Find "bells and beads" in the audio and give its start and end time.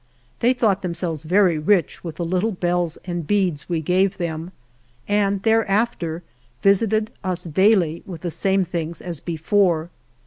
2.53-3.69